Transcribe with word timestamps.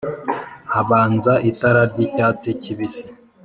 habanza 0.73 1.33
itara 1.49 1.81
ry’icyatsi 1.91 2.49
kibisi 2.61 3.05